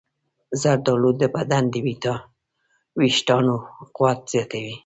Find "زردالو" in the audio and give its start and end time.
0.61-1.09